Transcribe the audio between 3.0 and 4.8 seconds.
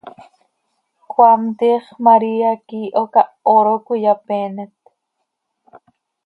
cah hooro cöiyapeenet.